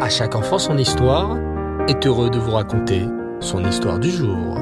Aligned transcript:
À 0.00 0.08
chaque 0.08 0.34
enfant 0.34 0.58
son 0.58 0.76
histoire 0.76 1.38
est 1.88 2.04
heureux 2.04 2.28
de 2.28 2.38
vous 2.38 2.50
raconter 2.50 3.06
son 3.40 3.64
histoire 3.64 4.00
du 4.00 4.10
jour. 4.10 4.58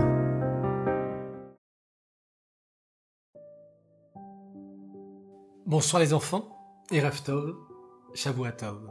Bonsoir 5.65 6.03
les 6.03 6.13
enfants, 6.13 6.55
et 6.91 7.00
Raftov, 7.00 7.57
Shavuatov. 8.12 8.91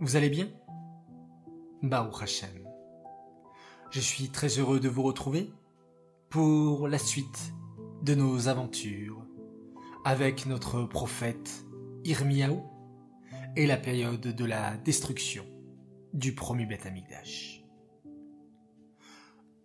Vous 0.00 0.16
allez 0.16 0.28
bien? 0.28 0.48
Baruch 1.82 2.22
Hashem. 2.22 2.68
Je 3.90 4.00
suis 4.00 4.30
très 4.30 4.48
heureux 4.58 4.80
de 4.80 4.88
vous 4.88 5.02
retrouver 5.02 5.52
pour 6.30 6.88
la 6.88 6.98
suite 6.98 7.54
de 8.02 8.16
nos 8.16 8.48
aventures 8.48 9.24
avec 10.04 10.46
notre 10.46 10.82
prophète 10.82 11.64
Irmiaou 12.04 12.73
et 13.56 13.66
la 13.66 13.76
période 13.76 14.20
de 14.20 14.44
la 14.44 14.76
destruction 14.78 15.44
du 16.12 16.34
premier 16.34 16.66
Beth 16.66 16.86
Amikdash. 16.86 17.64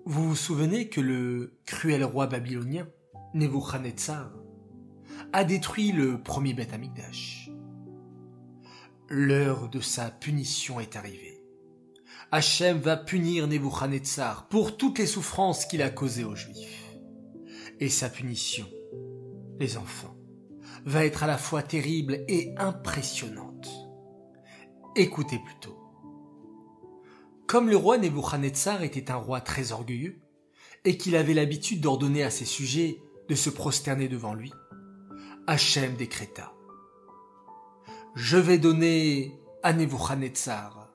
Vous 0.05 0.29
vous 0.29 0.35
souvenez 0.35 0.89
que 0.89 1.01
le 1.01 1.59
cruel 1.65 2.03
roi 2.03 2.27
babylonien, 2.27 2.87
Nebuchadnezzar, 3.33 4.31
a 5.33 5.43
détruit 5.43 5.91
le 5.91 6.21
premier 6.21 6.53
Beth 6.53 6.73
Amikdash. 6.73 7.49
L'heure 9.09 9.69
de 9.69 9.79
sa 9.79 10.11
punition 10.11 10.79
est 10.79 10.95
arrivée. 10.95 11.43
Hachem 12.31 12.77
va 12.77 12.95
punir 12.95 13.47
Nebuchadnezzar 13.47 14.47
pour 14.49 14.77
toutes 14.77 14.99
les 14.99 15.07
souffrances 15.07 15.65
qu'il 15.65 15.81
a 15.81 15.89
causées 15.89 16.23
aux 16.23 16.35
Juifs. 16.35 16.85
Et 17.79 17.89
sa 17.89 18.09
punition, 18.09 18.67
les 19.59 19.77
enfants, 19.77 20.18
va 20.85 21.05
être 21.05 21.23
à 21.23 21.27
la 21.27 21.37
fois 21.37 21.61
terrible 21.61 22.23
et 22.27 22.53
impressionnante. 22.57 23.69
Écoutez 24.95 25.39
plutôt. 25.39 25.77
Comme 27.47 27.69
le 27.69 27.77
roi 27.77 27.97
Nebuchadnezzar 27.97 28.83
était 28.83 29.11
un 29.11 29.15
roi 29.15 29.41
très 29.41 29.71
orgueilleux, 29.71 30.21
et 30.85 30.97
qu'il 30.97 31.15
avait 31.15 31.33
l'habitude 31.33 31.81
d'ordonner 31.81 32.23
à 32.23 32.29
ses 32.29 32.45
sujets 32.45 33.01
de 33.27 33.35
se 33.35 33.49
prosterner 33.49 34.07
devant 34.07 34.33
lui, 34.33 34.53
Hachem 35.47 35.95
décréta. 35.95 36.53
Je 38.15 38.37
vais 38.37 38.57
donner 38.57 39.39
à 39.63 39.73
Nebuchadnezzar 39.73 40.89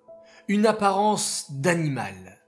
une 0.48 0.66
apparence 0.66 1.46
d'animal. 1.50 2.42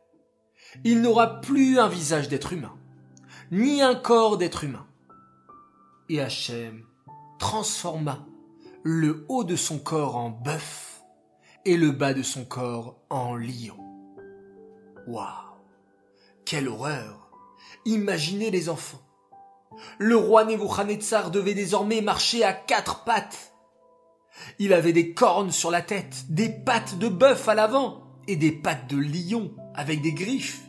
Il 0.84 1.00
n'aura 1.02 1.40
plus 1.40 1.78
un 1.78 1.88
visage 1.88 2.28
d'être 2.28 2.52
humain, 2.52 2.76
ni 3.50 3.82
un 3.82 3.94
corps 3.94 4.38
d'être 4.38 4.64
humain. 4.64 4.86
Et 6.08 6.20
Hachem 6.20 6.84
transforma 7.38 8.26
le 8.82 9.26
haut 9.28 9.44
de 9.44 9.56
son 9.56 9.78
corps 9.78 10.16
en 10.16 10.30
bœuf 10.30 11.02
et 11.64 11.76
le 11.76 11.90
bas 11.90 12.14
de 12.14 12.22
son 12.22 12.44
corps 12.44 12.96
en 13.10 13.34
lion. 13.34 13.76
Waouh 15.06 15.26
Quelle 16.44 16.68
horreur 16.68 17.30
Imaginez 17.84 18.50
les 18.50 18.68
enfants. 18.68 19.02
Le 19.98 20.16
roi 20.16 20.44
Nebuchadnezzar 20.44 21.30
devait 21.30 21.54
désormais 21.54 22.00
marcher 22.00 22.44
à 22.44 22.52
quatre 22.52 23.04
pattes. 23.04 23.52
Il 24.58 24.72
avait 24.72 24.92
des 24.92 25.14
cornes 25.14 25.50
sur 25.50 25.70
la 25.70 25.82
tête, 25.82 26.24
des 26.28 26.48
pattes 26.48 26.98
de 26.98 27.08
bœuf 27.08 27.48
à 27.48 27.54
l'avant 27.54 28.02
et 28.28 28.36
des 28.36 28.52
pattes 28.52 28.88
de 28.88 28.96
lion 28.96 29.54
avec 29.74 30.02
des 30.02 30.12
griffes 30.12 30.62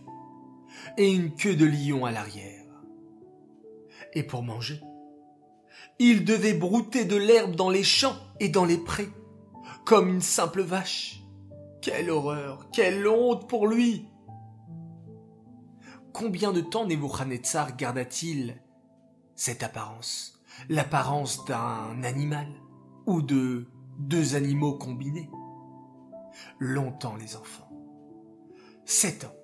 et 0.98 1.12
une 1.12 1.36
queue 1.36 1.56
de 1.56 1.66
lion 1.66 2.06
à 2.06 2.12
l'arrière. 2.12 2.66
Et 4.14 4.24
pour 4.24 4.44
manger, 4.44 4.82
il 6.00 6.26
devait 6.26 6.54
brouter 6.54 7.06
de 7.06 7.16
l'herbe 7.16 7.56
dans 7.56 7.70
les 7.70 7.84
champs 7.84 8.18
et 8.40 8.50
dans 8.50 8.66
les 8.66 8.78
prés, 8.78 9.10
comme 9.86 10.10
une 10.10 10.22
simple 10.22 10.62
vache. 10.62 11.24
Quelle 11.82 12.10
horreur, 12.10 12.70
quelle 12.72 13.08
honte 13.08 13.50
pour 13.50 13.68
lui. 13.68 14.08
Combien 16.14 16.52
de 16.52 16.62
temps 16.62 16.86
Nebuchadnezzar 16.86 17.76
garda-t-il 17.76 18.62
cette 19.36 19.64
apparence, 19.64 20.42
l'apparence 20.70 21.46
d'un 21.46 22.04
animal 22.04 22.48
ou 23.06 23.22
de 23.22 23.68
deux 24.00 24.36
animaux 24.36 24.74
combinés? 24.74 25.30
Longtemps, 26.60 27.16
les 27.16 27.36
enfants. 27.36 27.70
Sept 28.86 29.26
ans. 29.26 29.36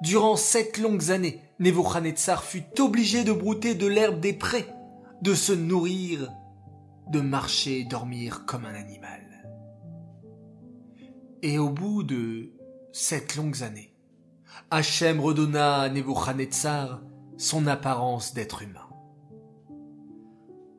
Durant 0.00 0.36
sept 0.36 0.78
longues 0.78 1.10
années, 1.10 1.42
Nebuchadnezzar 1.58 2.42
fut 2.42 2.80
obligé 2.80 3.24
de 3.24 3.32
brouter 3.32 3.74
de 3.74 3.86
l'herbe 3.86 4.20
des 4.20 4.32
prés 4.32 4.66
de 5.22 5.34
se 5.34 5.52
nourrir, 5.52 6.32
de 7.08 7.20
marcher 7.20 7.80
et 7.80 7.84
dormir 7.84 8.44
comme 8.46 8.64
un 8.64 8.74
animal. 8.74 9.22
Et 11.42 11.58
au 11.58 11.70
bout 11.70 12.02
de 12.02 12.52
sept 12.92 13.36
longues 13.36 13.62
années, 13.62 13.94
Hachem 14.70 15.20
redonna 15.20 15.82
à 15.82 15.88
Nebuchadnezzar 15.88 17.02
son 17.36 17.66
apparence 17.66 18.34
d'être 18.34 18.62
humain. 18.62 18.88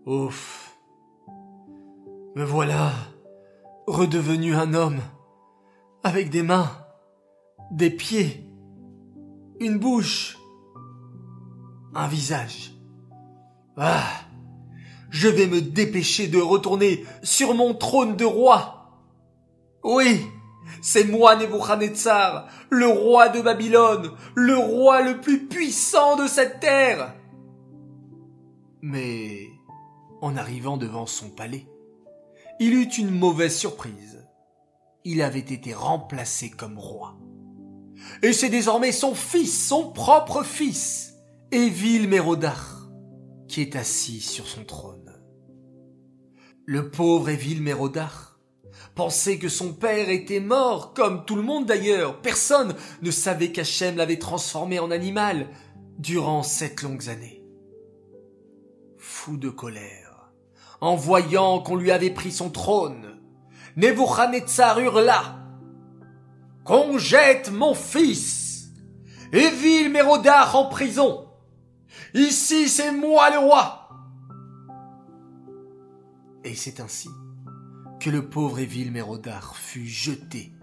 Ouf. 0.06 0.78
Me 2.36 2.44
voilà, 2.44 2.92
redevenu 3.88 4.56
un 4.56 4.74
homme, 4.74 5.00
avec 6.04 6.30
des 6.30 6.44
mains, 6.44 6.70
des 7.72 7.90
pieds, 7.90 8.48
une 9.60 9.80
bouche, 9.80 10.38
un 11.96 12.08
visage. 12.08 12.74
Ah 13.76 14.27
je 15.18 15.28
vais 15.28 15.48
me 15.48 15.62
dépêcher 15.62 16.28
de 16.28 16.40
retourner 16.40 17.04
sur 17.24 17.56
mon 17.56 17.74
trône 17.74 18.16
de 18.16 18.24
roi. 18.24 18.92
Oui, 19.84 20.22
c'est 20.80 21.06
moi 21.06 21.36
Nebuchadnezzar, 21.36 22.48
le 22.70 22.86
roi 22.86 23.30
de 23.30 23.42
Babylone, 23.42 24.12
le 24.36 24.56
roi 24.56 25.02
le 25.02 25.20
plus 25.20 25.48
puissant 25.48 26.18
de 26.18 26.28
cette 26.28 26.60
terre. 26.60 27.16
Mais, 28.84 29.48
en 30.22 30.38
arrivant 30.38 30.78
devant 30.78 31.08
son 31.08 31.30
palais, 31.30 31.66
il 32.60 32.76
eut 32.76 32.84
une 32.84 33.10
mauvaise 33.10 33.58
surprise. 33.58 34.24
Il 35.04 35.24
avait 35.24 35.40
été 35.40 35.74
remplacé 35.74 36.52
comme 36.52 36.78
roi. 36.78 37.18
Et 38.22 38.34
c'est 38.34 38.50
désormais 38.50 38.92
son 38.92 39.16
fils, 39.16 39.68
son 39.68 39.92
propre 39.92 40.44
fils, 40.44 41.16
Évil 41.52 42.08
Mérodach, 42.08 42.86
qui 43.48 43.62
est 43.62 43.76
assis 43.76 44.22
sur 44.22 44.48
son 44.48 44.64
trône. 44.64 45.07
Le 46.70 46.90
pauvre 46.90 47.30
Évil 47.30 47.62
Mérodach 47.62 48.36
pensait 48.94 49.40
que 49.40 49.48
son 49.48 49.72
père 49.72 50.10
était 50.10 50.42
mort, 50.42 50.94
comme 50.94 51.24
tout 51.24 51.38
le 51.38 51.42
monde 51.42 51.66
d'ailleurs. 51.66 52.22
Personne 52.22 52.76
ne 53.02 53.10
savait 53.10 53.54
qu'Hachem 53.54 53.96
l'avait 53.96 54.20
transformé 54.20 54.78
en 54.78 54.92
animal 54.92 55.48
durant 55.98 56.44
sept 56.44 56.82
longues 56.82 57.08
années. 57.08 57.42
Fou 58.98 59.38
de 59.38 59.48
colère, 59.48 60.30
en 60.82 60.98
voyant 60.98 61.62
qu'on 61.62 61.78
lui 61.78 61.90
avait 61.90 62.10
pris 62.10 62.34
son 62.34 62.50
trône, 62.50 63.18
Nebuchadnezzar 63.78 64.78
hurla. 64.82 65.38
Qu'on 66.66 66.98
jette 66.98 67.50
mon 67.50 67.76
fils 67.76 68.74
Évil 69.32 69.90
Mérodach 69.90 70.54
en 70.54 70.66
prison. 70.66 71.30
Ici 72.14 72.68
c'est 72.68 72.92
moi 72.92 73.30
le 73.30 73.38
roi 73.38 73.77
et 76.48 76.56
c'est 76.56 76.80
ainsi 76.80 77.10
que 78.00 78.10
le 78.10 78.30
pauvre 78.30 78.60
Évil 78.60 78.92
Mérodach 78.92 79.54
fut 79.54 79.86
jeté 79.86 80.54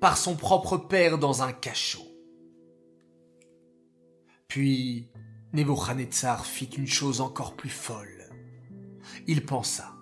par 0.00 0.18
son 0.18 0.36
propre 0.36 0.76
père 0.76 1.18
dans 1.18 1.42
un 1.42 1.52
cachot. 1.52 2.06
Puis 4.48 5.08
Nebuchadnezzar 5.54 6.44
fit 6.44 6.66
une 6.76 6.86
chose 6.86 7.20
encore 7.20 7.56
plus 7.56 7.70
folle. 7.70 8.30
Il 9.26 9.44
pensa 9.44 9.94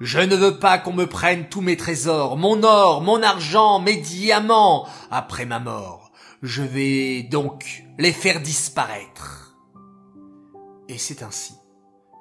je 0.00 0.18
ne 0.18 0.34
veux 0.34 0.58
pas 0.58 0.78
qu'on 0.78 0.94
me 0.94 1.06
prenne 1.06 1.50
tous 1.50 1.60
mes 1.60 1.76
trésors, 1.76 2.38
mon 2.38 2.62
or, 2.62 3.02
mon 3.02 3.22
argent, 3.22 3.80
mes 3.80 3.98
diamants 3.98 4.86
après 5.10 5.44
ma 5.44 5.60
mort. 5.60 6.10
Je 6.42 6.62
vais 6.62 7.22
donc 7.24 7.84
les 7.98 8.12
faire 8.12 8.40
disparaître. 8.40 9.58
Et 10.88 10.96
c'est 10.96 11.22
ainsi 11.22 11.52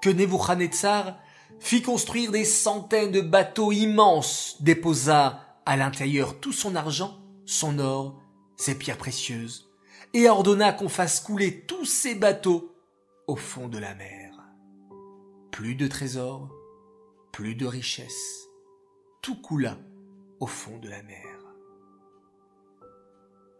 que 0.01 0.09
Nebuchadnezzar 0.09 1.15
fit 1.59 1.81
construire 1.81 2.31
des 2.31 2.45
centaines 2.45 3.11
de 3.11 3.21
bateaux 3.21 3.71
immenses, 3.71 4.57
déposa 4.61 5.45
à 5.65 5.77
l'intérieur 5.77 6.39
tout 6.39 6.53
son 6.53 6.75
argent, 6.75 7.19
son 7.45 7.79
or, 7.79 8.21
ses 8.57 8.77
pierres 8.77 8.97
précieuses, 8.97 9.69
et 10.13 10.29
ordonna 10.29 10.73
qu'on 10.73 10.89
fasse 10.89 11.19
couler 11.19 11.61
tous 11.65 11.85
ces 11.85 12.15
bateaux 12.15 12.75
au 13.27 13.35
fond 13.35 13.67
de 13.67 13.77
la 13.77 13.93
mer. 13.95 14.33
Plus 15.51 15.75
de 15.75 15.87
trésors, 15.87 16.49
plus 17.31 17.55
de 17.55 17.65
richesses, 17.65 18.47
tout 19.21 19.39
coula 19.41 19.77
au 20.39 20.47
fond 20.47 20.77
de 20.79 20.89
la 20.89 21.03
mer. 21.03 21.25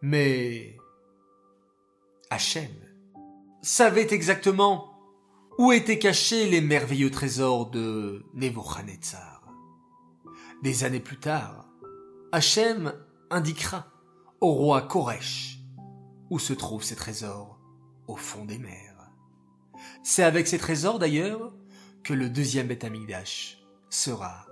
Mais 0.02 0.78
Hachem 2.30 2.72
savait 3.62 4.14
exactement 4.14 4.99
où 5.60 5.74
étaient 5.74 6.00
cachés 6.00 6.50
les 6.50 6.62
merveilleux 6.62 7.12
trésors 7.12 7.70
de 7.70 8.24
Nebuchadnezzar? 8.34 9.44
Des 10.64 10.86
années 10.86 11.02
plus 11.02 11.20
tard, 11.20 11.68
Hachem 12.32 12.94
indiquera 13.30 13.92
au 14.40 14.54
roi 14.54 14.82
Koresh 14.82 15.60
où 16.30 16.40
se 16.40 16.54
trouvent 16.54 16.84
ces 16.84 16.96
trésors 16.96 17.60
au 18.08 18.16
fond 18.16 18.46
des 18.46 18.58
mers. 18.58 19.12
C'est 20.02 20.24
avec 20.24 20.48
ces 20.48 20.58
trésors 20.58 20.98
d'ailleurs 20.98 21.54
que 22.04 22.14
le 22.14 22.30
deuxième 22.30 22.68
Beth 22.68 22.88
sera 23.90 24.46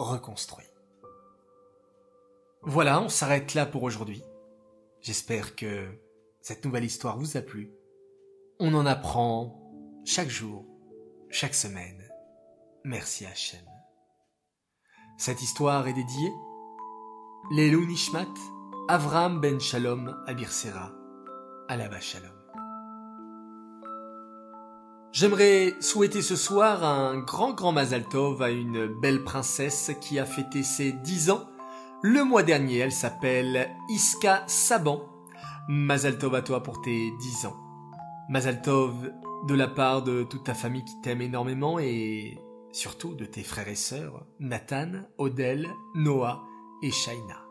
reconstruit. 0.00 0.66
Voilà, 2.62 3.00
on 3.00 3.08
s'arrête 3.08 3.54
là 3.54 3.64
pour 3.64 3.84
aujourd'hui. 3.84 4.24
J'espère 5.02 5.54
que 5.54 5.86
cette 6.40 6.64
nouvelle 6.64 6.84
histoire 6.84 7.16
vous 7.16 7.36
a 7.36 7.42
plu. 7.42 7.70
On 8.58 8.74
en 8.74 8.86
apprend 8.86 9.67
chaque 10.04 10.30
jour, 10.30 10.64
chaque 11.30 11.54
semaine. 11.54 12.02
Merci 12.84 13.26
Hachem. 13.26 13.64
Cette 15.16 15.42
histoire 15.42 15.86
est 15.88 15.92
dédiée 15.92 16.32
Lelou 17.50 17.84
Nishmat, 17.86 18.26
Avram 18.88 19.40
ben 19.40 19.60
Shalom 19.60 20.16
Abirsera, 20.26 20.92
Alaba 21.68 22.00
Shalom. 22.00 22.30
J'aimerais 25.12 25.74
souhaiter 25.80 26.22
ce 26.22 26.36
soir 26.36 26.84
un 26.84 27.18
grand 27.18 27.52
grand 27.52 27.72
Mazal 27.72 28.04
Tov 28.08 28.42
à 28.42 28.50
une 28.50 28.86
belle 28.86 29.24
princesse 29.24 29.90
qui 30.00 30.18
a 30.18 30.24
fêté 30.24 30.62
ses 30.62 30.92
dix 30.92 31.30
ans. 31.30 31.48
Le 32.02 32.22
mois 32.24 32.42
dernier, 32.42 32.78
elle 32.78 32.92
s'appelle 32.92 33.70
Iska 33.88 34.44
Saban. 34.46 35.02
Mazal 35.68 36.18
Tov 36.18 36.34
à 36.34 36.42
toi 36.42 36.62
pour 36.62 36.80
tes 36.82 37.10
dix 37.18 37.46
ans. 37.46 37.56
Mazal 38.28 38.62
Tov 38.62 39.12
de 39.46 39.54
la 39.54 39.68
part 39.68 40.02
de 40.02 40.24
toute 40.24 40.44
ta 40.44 40.54
famille 40.54 40.84
qui 40.84 41.00
t'aime 41.00 41.22
énormément 41.22 41.78
et 41.78 42.38
surtout 42.72 43.14
de 43.14 43.24
tes 43.24 43.42
frères 43.42 43.68
et 43.68 43.74
sœurs, 43.74 44.26
Nathan, 44.40 45.02
Odell, 45.16 45.68
Noah 45.94 46.44
et 46.82 46.90
Shaina. 46.90 47.44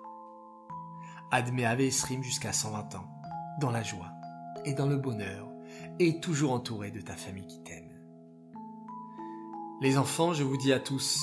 Admet 1.31 1.87
Esrim 1.87 2.23
jusqu'à 2.23 2.53
120 2.53 2.95
ans, 2.95 3.07
dans 3.59 3.71
la 3.71 3.83
joie 3.83 4.11
et 4.65 4.73
dans 4.73 4.87
le 4.87 4.97
bonheur, 4.97 5.47
et 5.99 6.19
toujours 6.19 6.51
entouré 6.51 6.91
de 6.91 7.01
ta 7.01 7.13
famille 7.13 7.47
qui 7.47 7.63
t'aime. 7.63 7.91
Les 9.81 9.97
enfants, 9.97 10.33
je 10.33 10.43
vous 10.43 10.57
dis 10.57 10.73
à 10.73 10.79
tous, 10.79 11.19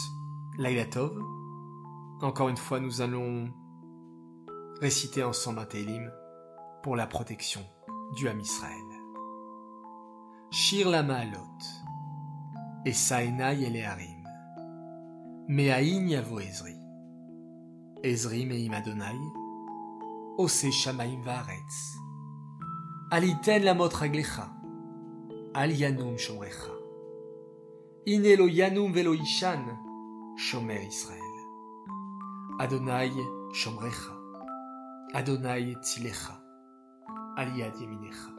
Laila 0.58 0.84
Tov. 0.84 1.18
Encore 2.20 2.48
une 2.48 2.56
fois, 2.56 2.80
nous 2.80 3.00
allons 3.00 3.50
réciter 4.80 5.24
ensemble 5.24 5.58
un 5.58 5.64
Télim 5.64 6.10
pour 6.82 6.96
la 6.96 7.06
protection 7.06 7.62
du 8.14 8.28
Ham 8.28 8.38
Israël. 8.38 8.93
Shir 10.56 10.86
la 10.86 11.02
Maalot, 11.02 11.58
Esaena 12.86 13.52
Yeleharim, 13.54 14.22
Meaïn 15.48 16.06
Yavo 16.08 16.38
Ezri, 16.38 16.76
Ezri 18.04 18.46
Meim 18.46 18.72
Adonai, 18.72 19.18
Ose 20.38 20.70
Shamaim 20.70 21.24
Vaaretz, 21.24 21.96
Aliten 23.10 23.64
Lamot 23.64 23.94
Raglecha, 23.94 24.46
Al 25.56 25.72
Yanum 25.72 26.16
Shomrecha, 26.16 26.70
Inelo 28.06 28.46
Yanum 28.48 28.92
Velo 28.92 29.12
Ishan, 29.12 29.64
Shomer 30.36 30.86
Israël, 30.86 31.36
Adonai 32.60 33.10
Shomrecha, 33.52 34.14
Adonai 35.14 35.74
Tzilecha, 35.82 36.38
Aliyad 37.36 37.74
Yeminecha, 37.74 38.33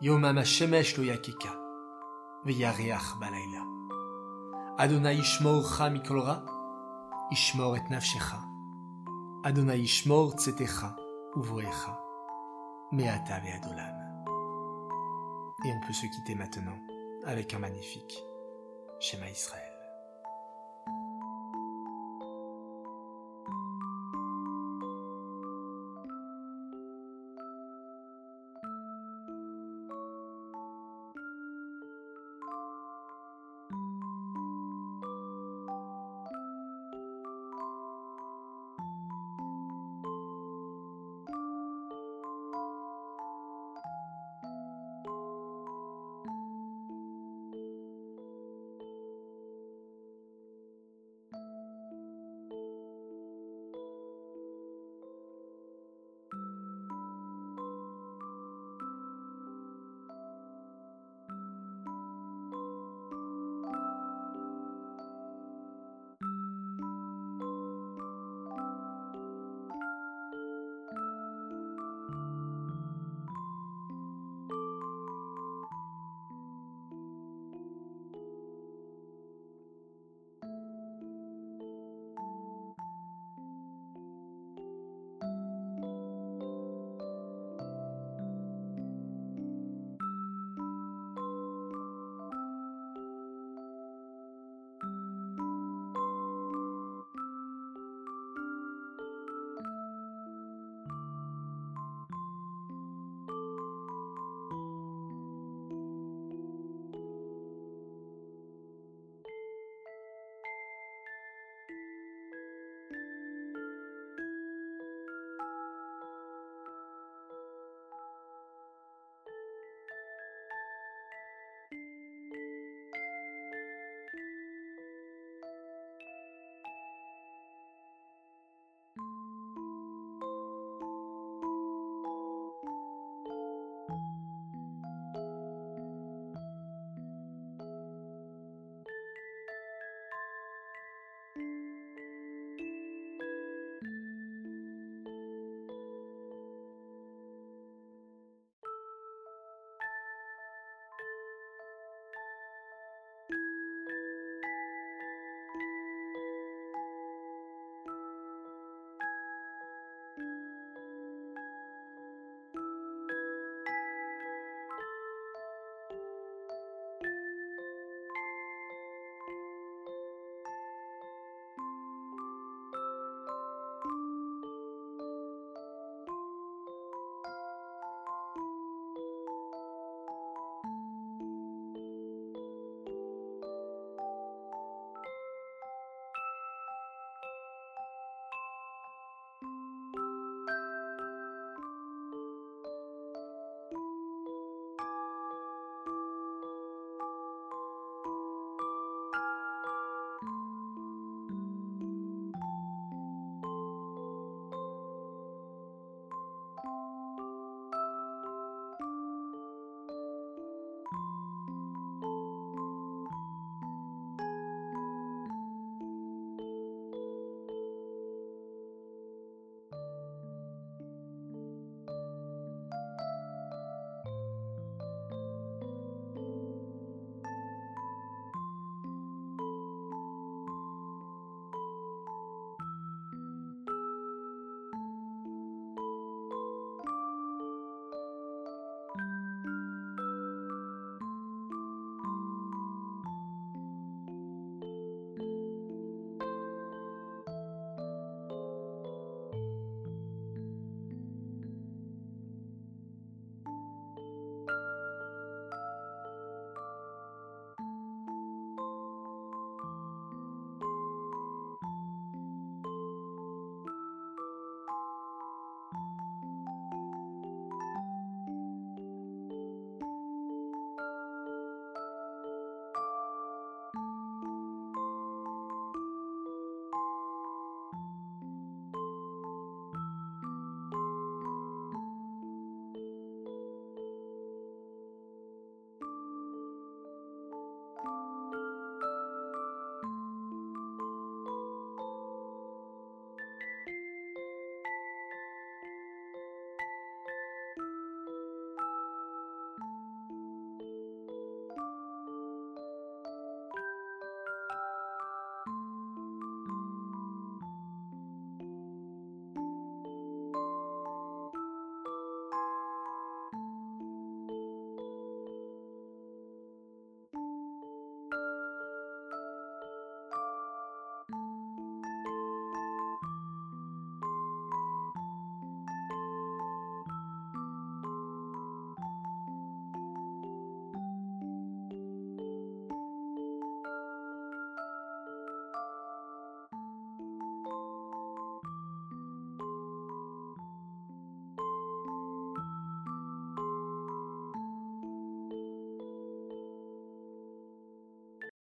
Yomam 0.00 0.38
Hashemesh 0.38 0.96
Lo 0.96 1.02
Yakeka, 1.02 1.52
Veyareach 2.46 3.18
Balayla, 3.18 3.64
Adonai 4.78 5.16
Ishmorcha 5.16 5.90
Mikolra, 5.90 6.44
Ishmor 7.32 7.76
et 7.76 7.90
Nafshecha, 7.90 8.38
Adonai 9.44 9.80
Ishmor 9.80 10.36
Tzetecha, 10.36 10.94
Uvoecha, 11.34 11.98
Meata 12.92 13.40
Veadolam. 13.40 14.24
Et 15.64 15.72
on 15.72 15.80
peut 15.84 15.92
se 15.92 16.06
quitter 16.06 16.36
maintenant 16.36 16.78
avec 17.26 17.52
un 17.54 17.58
magnifique 17.58 18.22
schéma 19.00 19.28
Israël. 19.28 19.67